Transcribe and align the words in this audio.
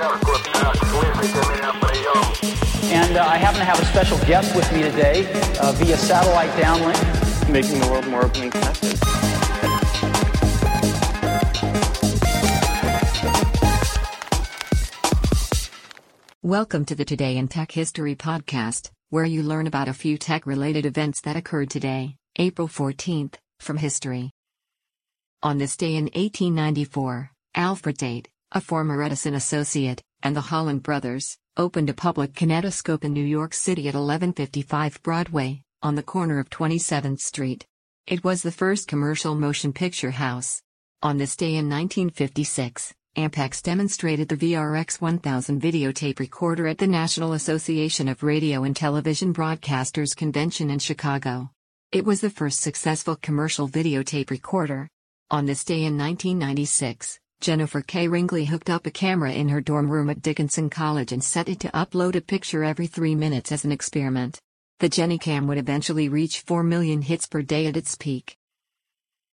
And 0.00 0.06
uh, 3.16 3.26
I 3.26 3.36
happen 3.36 3.58
to 3.58 3.64
have 3.64 3.80
a 3.80 3.84
special 3.86 4.16
guest 4.18 4.54
with 4.54 4.72
me 4.72 4.82
today 4.82 5.26
uh, 5.60 5.72
via 5.72 5.96
satellite 5.96 6.50
downlink. 6.50 7.50
Making 7.50 7.80
the 7.80 7.88
world 7.88 8.06
more 8.06 8.24
open 8.24 8.42
and 8.42 8.52
connected. 8.52 8.96
Welcome 16.42 16.84
to 16.84 16.94
the 16.94 17.04
Today 17.04 17.36
in 17.36 17.48
Tech 17.48 17.72
History 17.72 18.14
podcast, 18.14 18.92
where 19.10 19.24
you 19.24 19.42
learn 19.42 19.66
about 19.66 19.88
a 19.88 19.92
few 19.92 20.16
tech 20.16 20.46
related 20.46 20.86
events 20.86 21.22
that 21.22 21.34
occurred 21.34 21.70
today, 21.70 22.14
April 22.36 22.68
14th, 22.68 23.34
from 23.58 23.78
history. 23.78 24.30
On 25.42 25.58
this 25.58 25.76
day 25.76 25.96
in 25.96 26.04
1894, 26.04 27.32
Alfred 27.56 27.98
Tate, 27.98 28.28
a 28.52 28.60
former 28.60 29.02
Edison 29.02 29.34
associate, 29.34 30.02
and 30.22 30.34
the 30.34 30.40
Holland 30.40 30.82
brothers, 30.82 31.36
opened 31.56 31.90
a 31.90 31.94
public 31.94 32.32
kinetoscope 32.32 33.04
in 33.04 33.12
New 33.12 33.24
York 33.24 33.52
City 33.52 33.82
at 33.82 33.94
1155 33.94 35.02
Broadway, 35.02 35.62
on 35.82 35.94
the 35.94 36.02
corner 36.02 36.38
of 36.38 36.48
27th 36.48 37.20
Street. 37.20 37.66
It 38.06 38.24
was 38.24 38.42
the 38.42 38.52
first 38.52 38.88
commercial 38.88 39.34
motion 39.34 39.72
picture 39.72 40.12
house. 40.12 40.62
On 41.02 41.18
this 41.18 41.36
day 41.36 41.56
in 41.56 41.68
1956, 41.68 42.94
Ampex 43.16 43.62
demonstrated 43.62 44.28
the 44.28 44.36
VRX 44.36 45.00
1000 45.00 45.60
videotape 45.60 46.18
recorder 46.18 46.66
at 46.66 46.78
the 46.78 46.86
National 46.86 47.34
Association 47.34 48.08
of 48.08 48.22
Radio 48.22 48.64
and 48.64 48.74
Television 48.74 49.34
Broadcasters 49.34 50.16
convention 50.16 50.70
in 50.70 50.78
Chicago. 50.78 51.50
It 51.92 52.04
was 52.04 52.20
the 52.20 52.30
first 52.30 52.60
successful 52.60 53.16
commercial 53.16 53.68
videotape 53.68 54.30
recorder. 54.30 54.88
On 55.30 55.44
this 55.44 55.64
day 55.64 55.84
in 55.84 55.98
1996, 55.98 57.18
Jennifer 57.40 57.82
K. 57.82 58.08
Ringley 58.08 58.46
hooked 58.46 58.68
up 58.68 58.86
a 58.86 58.90
camera 58.90 59.32
in 59.32 59.48
her 59.48 59.60
dorm 59.60 59.88
room 59.88 60.10
at 60.10 60.22
Dickinson 60.22 60.68
College 60.68 61.12
and 61.12 61.22
set 61.22 61.48
it 61.48 61.60
to 61.60 61.68
upload 61.68 62.16
a 62.16 62.20
picture 62.20 62.64
every 62.64 62.88
three 62.88 63.14
minutes 63.14 63.52
as 63.52 63.64
an 63.64 63.70
experiment. 63.70 64.40
The 64.80 64.88
JenniCam 64.88 65.46
would 65.46 65.58
eventually 65.58 66.08
reach 66.08 66.40
4 66.40 66.62
million 66.64 67.02
hits 67.02 67.26
per 67.26 67.42
day 67.42 67.66
at 67.66 67.76
its 67.76 67.94
peak. 67.94 68.36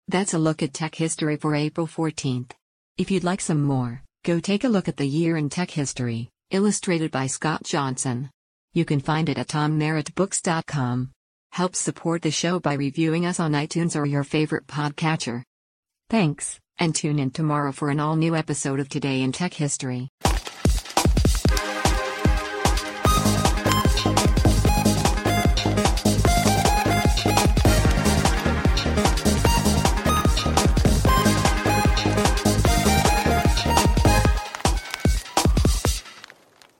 That's 0.07 0.33
a 0.33 0.39
look 0.39 0.63
at 0.63 0.73
tech 0.73 0.95
history 0.95 1.37
for 1.37 1.55
April 1.55 1.87
14th. 1.87 2.51
If 2.97 3.11
you'd 3.11 3.23
like 3.23 3.41
some 3.41 3.63
more, 3.63 4.03
go 4.23 4.39
take 4.39 4.63
a 4.63 4.69
look 4.69 4.87
at 4.87 4.97
the 4.97 5.07
year 5.07 5.37
in 5.37 5.49
tech 5.49 5.71
history, 5.71 6.29
illustrated 6.49 7.11
by 7.11 7.27
Scott 7.27 7.63
Johnson. 7.63 8.29
You 8.73 8.83
can 8.83 8.99
find 8.99 9.29
it 9.29 9.37
at 9.37 9.47
tommerrittbooks.com. 9.47 11.11
Help 11.51 11.75
support 11.75 12.21
the 12.21 12.31
show 12.31 12.59
by 12.59 12.73
reviewing 12.73 13.25
us 13.25 13.39
on 13.39 13.51
iTunes 13.51 13.95
or 13.95 14.05
your 14.05 14.23
favorite 14.23 14.67
podcatcher. 14.67 15.43
Thanks, 16.09 16.59
and 16.79 16.95
tune 16.95 17.19
in 17.19 17.31
tomorrow 17.31 17.71
for 17.71 17.89
an 17.89 17.99
all 17.99 18.15
new 18.15 18.35
episode 18.35 18.79
of 18.79 18.89
Today 18.89 19.21
in 19.21 19.31
Tech 19.31 19.53
History. 19.53 20.09